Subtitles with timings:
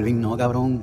[0.00, 0.82] no, no, cabrón.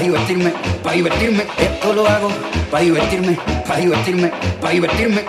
[0.00, 1.44] para divertirme, para divertirme.
[1.58, 2.28] Esto lo hago
[2.70, 5.24] para divertirme, para divertirme, para divertirme.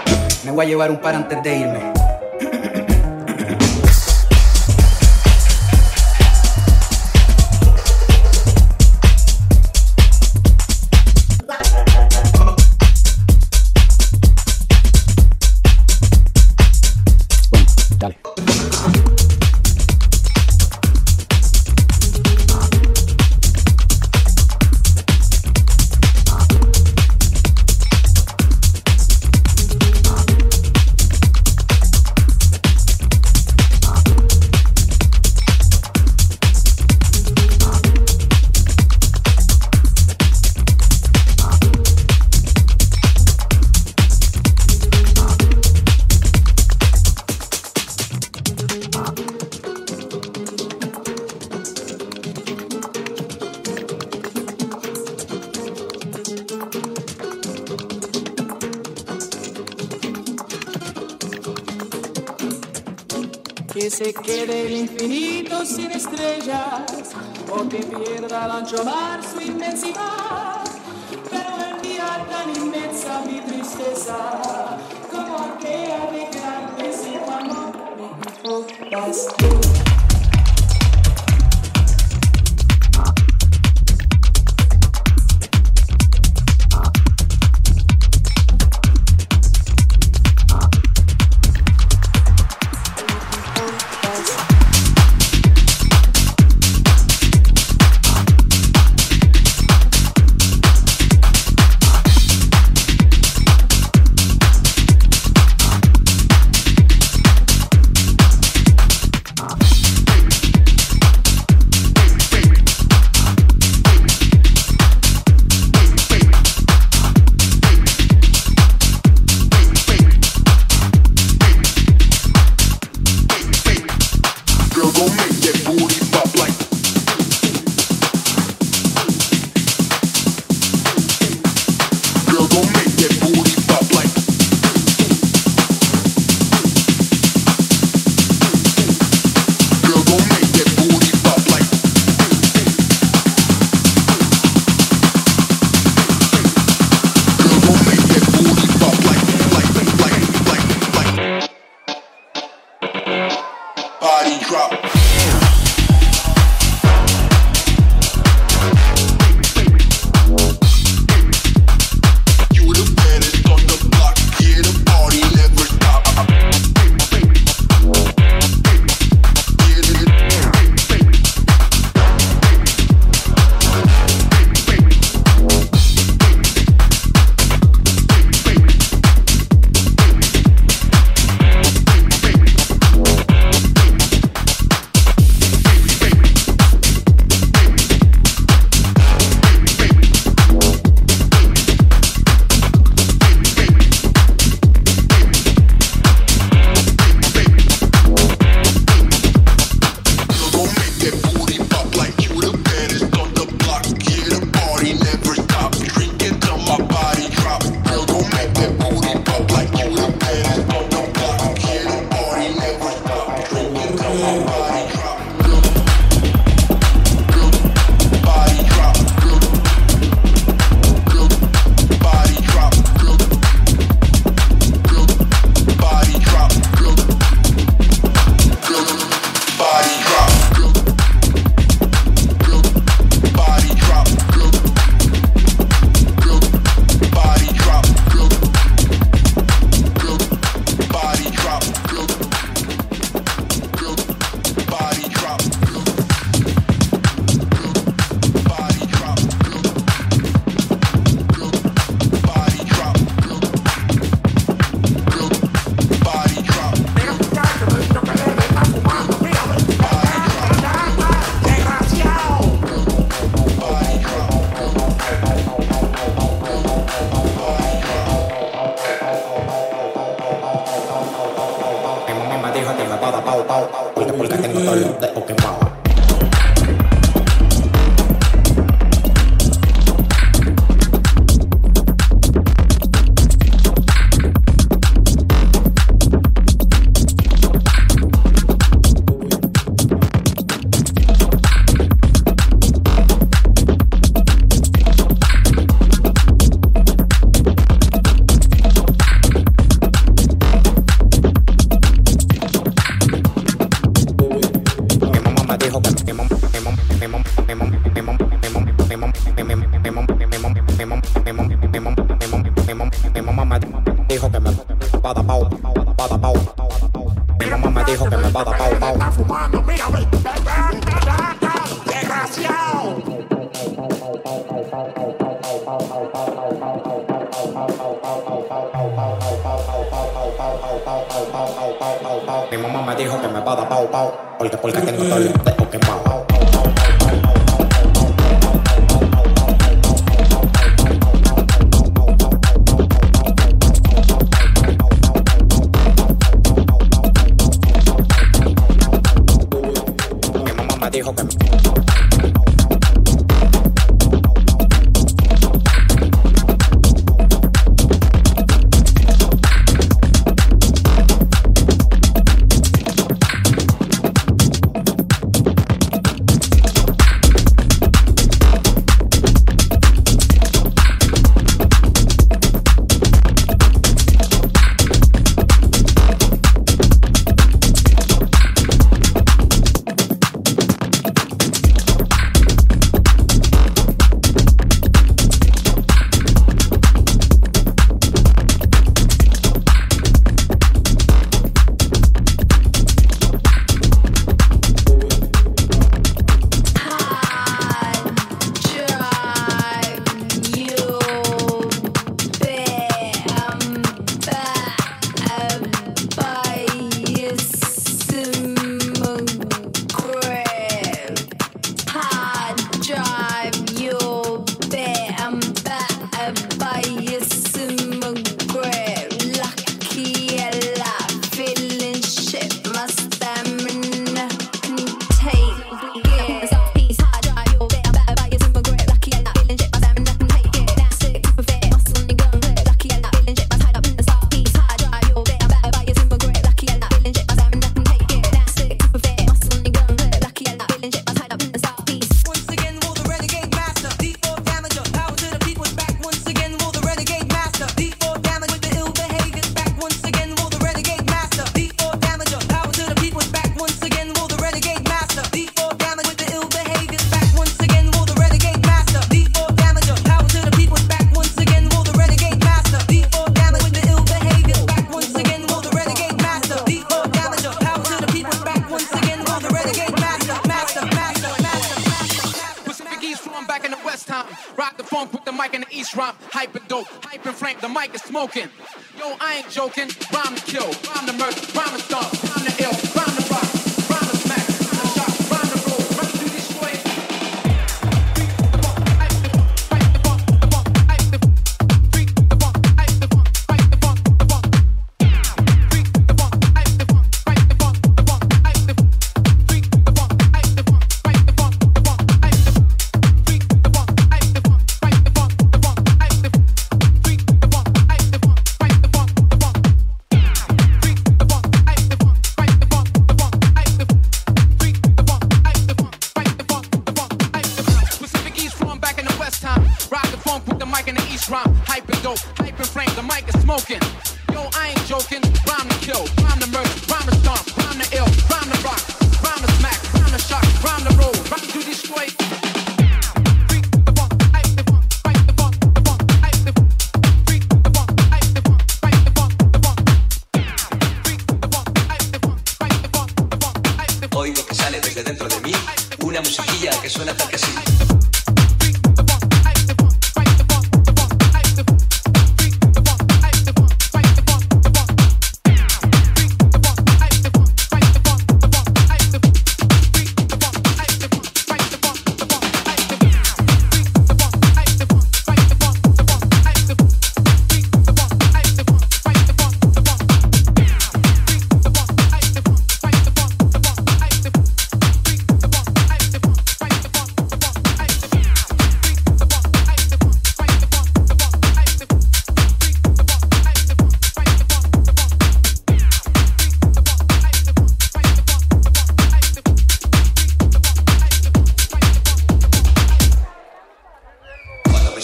[0.45, 2.00] Me voy a llevar un par antes de irme.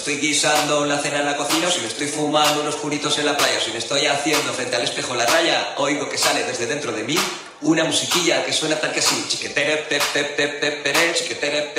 [0.07, 3.35] estoy guisando una cena en la cocina, si me estoy fumando unos puritos en la
[3.35, 6.93] playa, si me estoy haciendo frente al espejo la raya, oigo que sale desde dentro
[6.93, 7.19] de mí
[7.63, 9.25] una musiquilla que suena tal que así.
[9.27, 10.01] Chiquetere, pep,
[11.13, 11.73] chiquetere,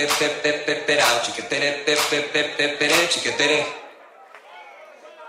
[3.08, 3.66] chiquetere,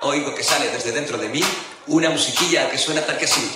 [0.02, 1.42] Oigo que sale desde dentro de mí
[1.88, 3.50] una musiquilla que suena tal que así.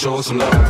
[0.00, 0.69] show some love.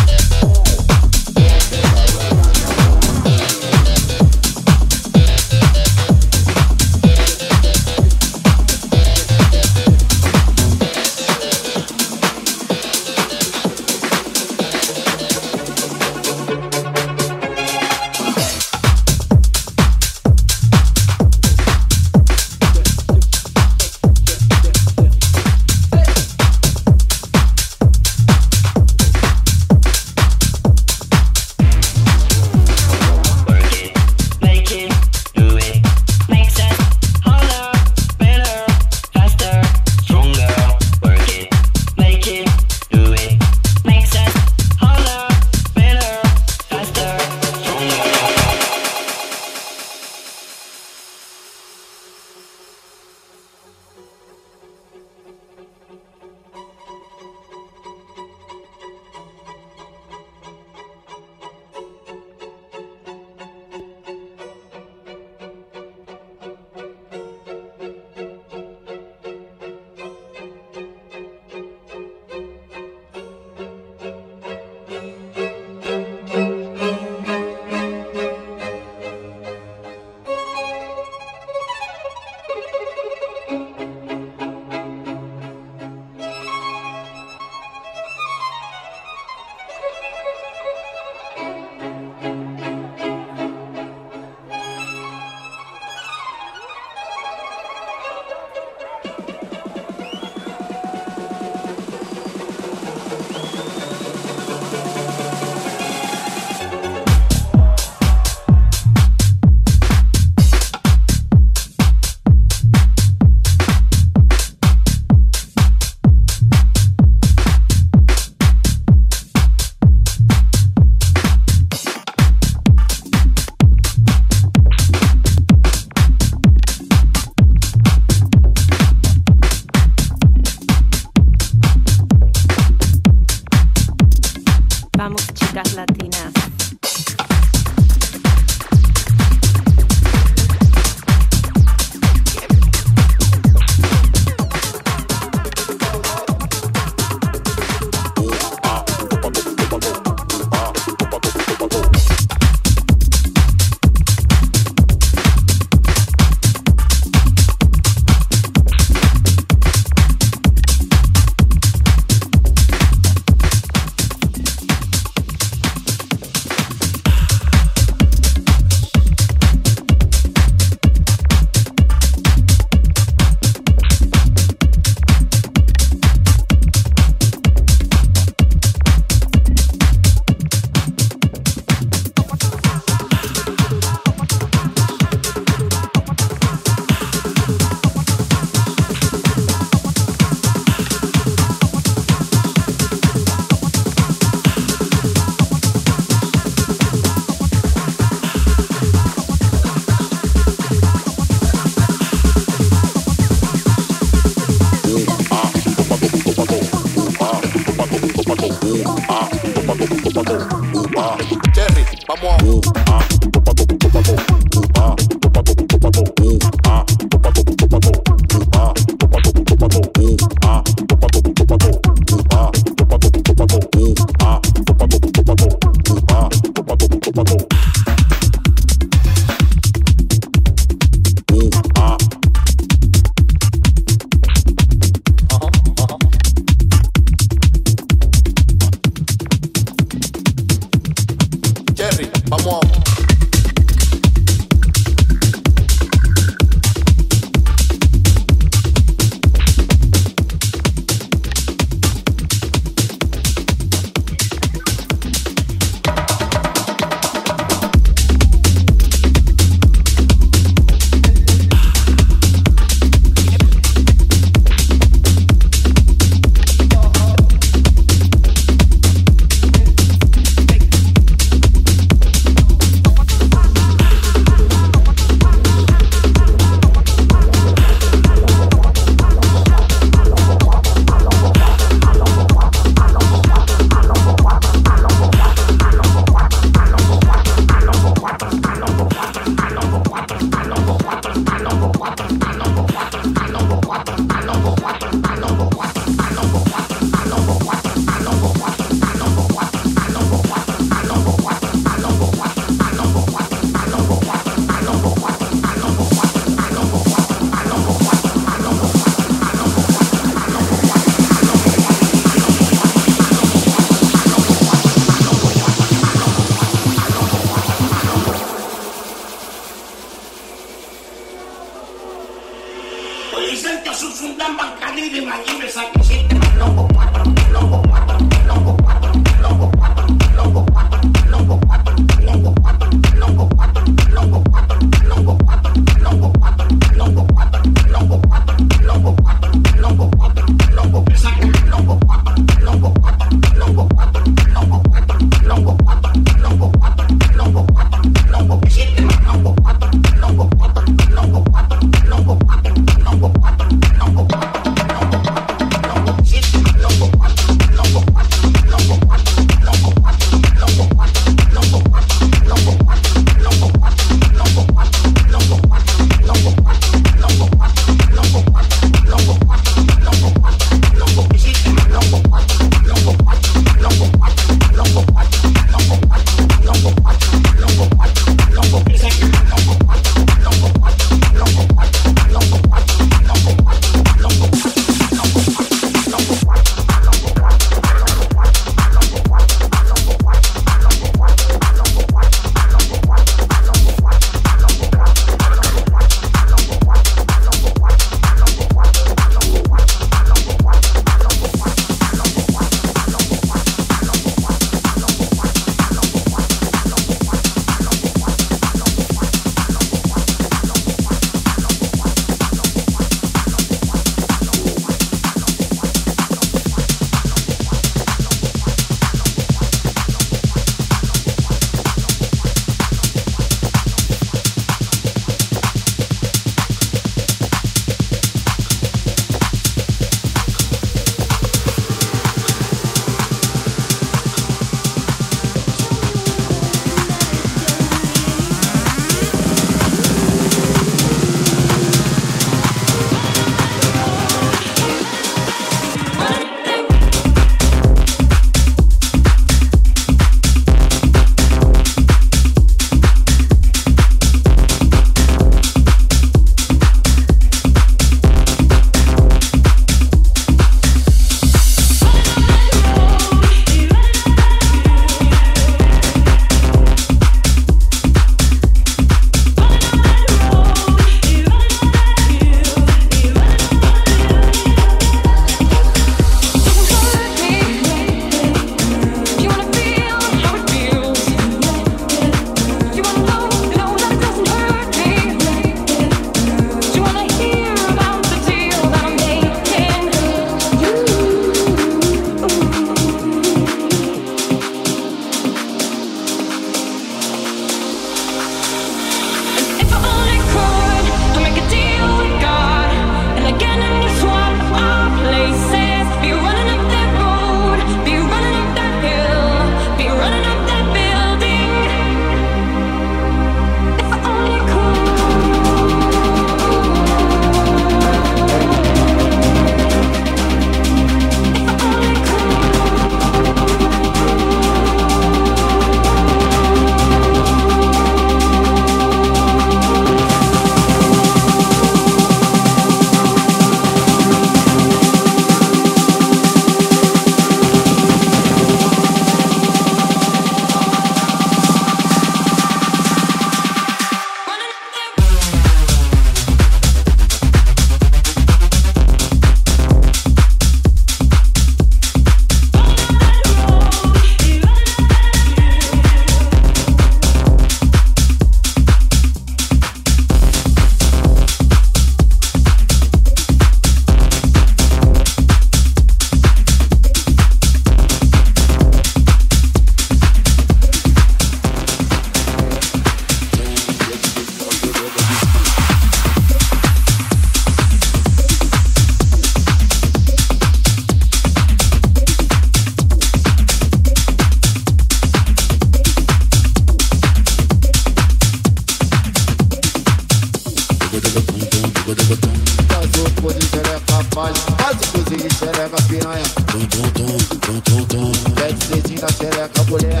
[599.42, 600.00] xereca, mulher.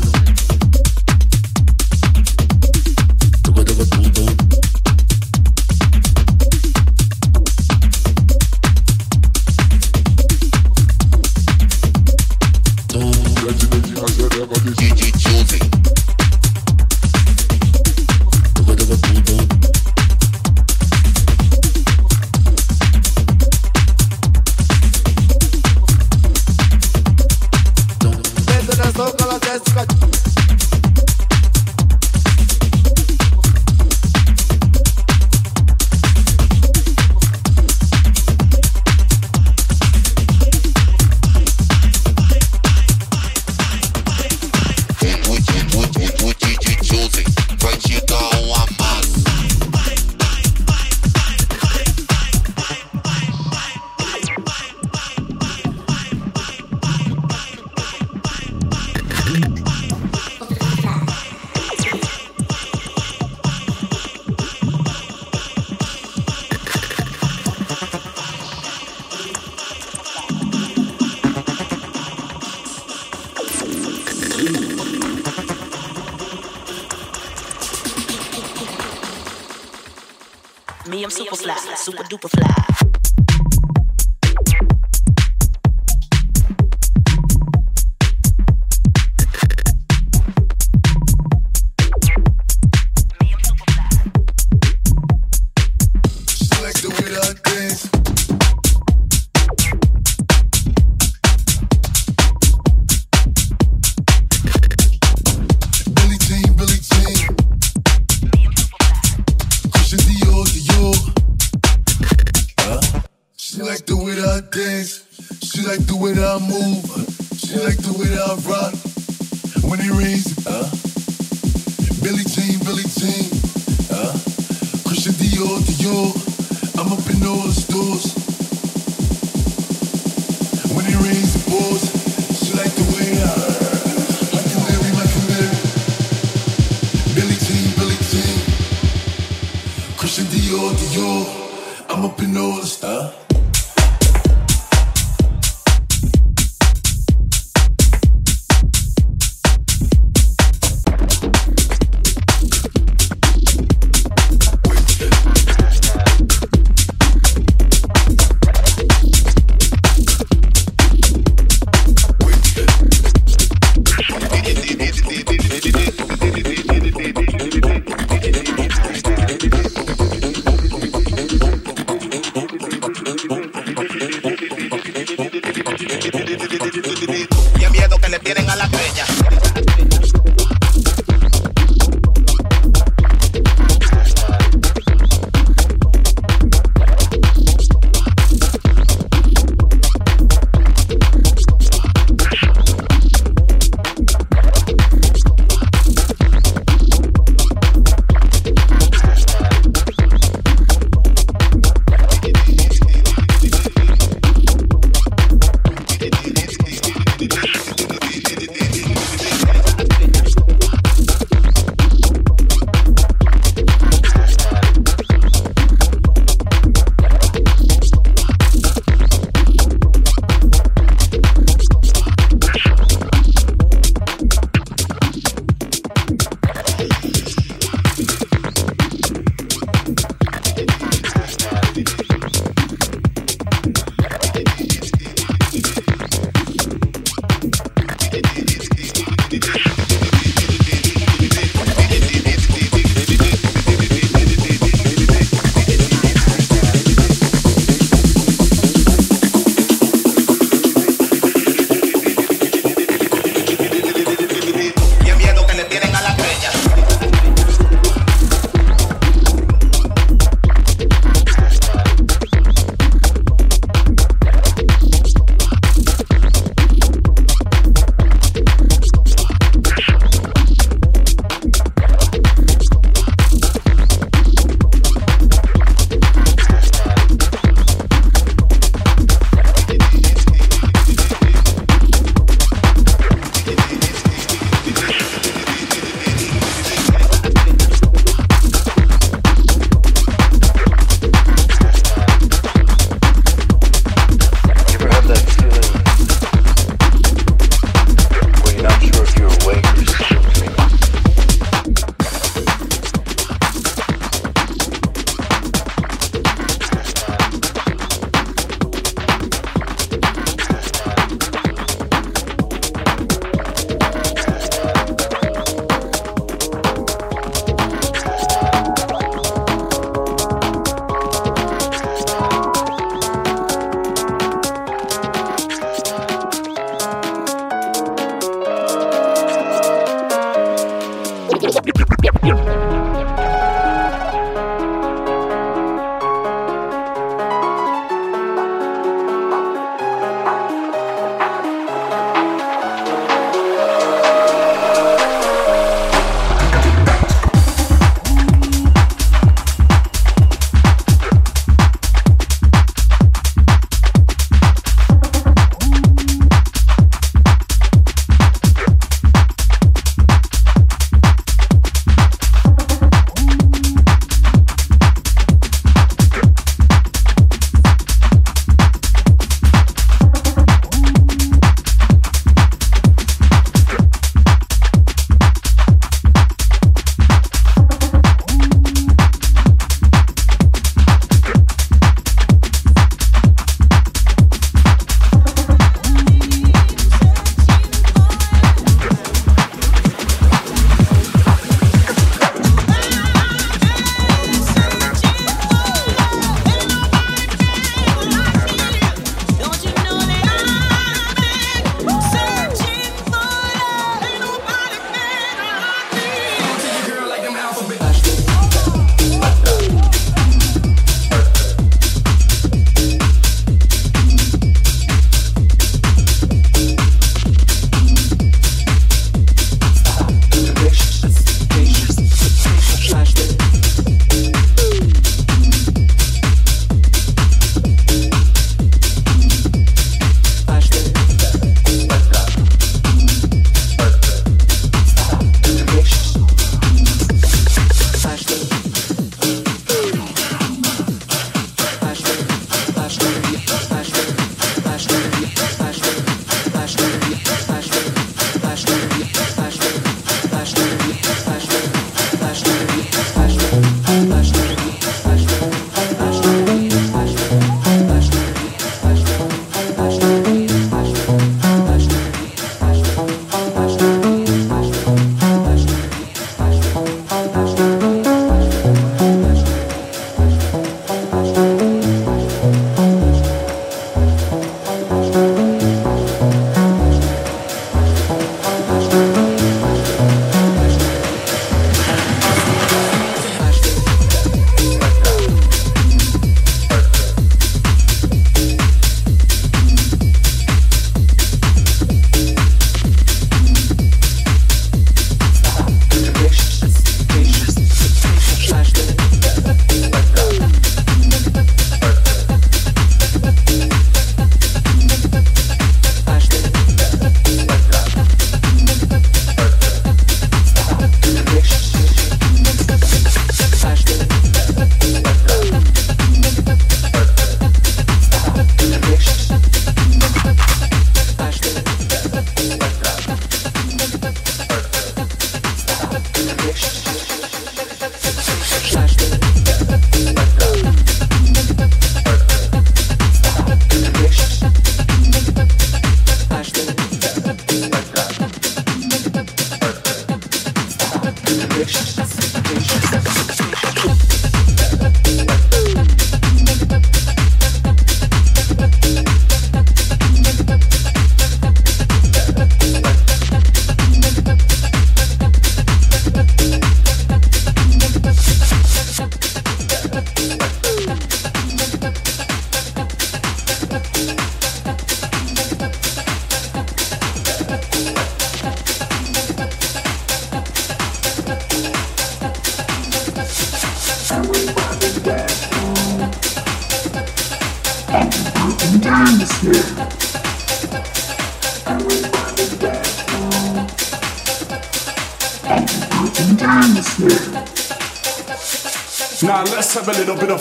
[81.15, 82.44] super fly, super duper fly.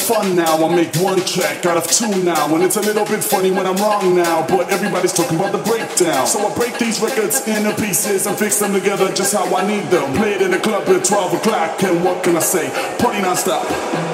[0.07, 0.57] fun now.
[0.65, 2.55] I make one track out of two now.
[2.55, 4.47] And it's a little bit funny when I'm wrong now.
[4.47, 6.27] But everybody's talking about the breakdown.
[6.27, 9.85] So I break these records into pieces and fix them together just how I need
[9.87, 10.15] them.
[10.15, 11.83] Played in the club at 12 o'clock.
[11.83, 12.69] And what can I say?
[12.99, 14.14] Party non stop.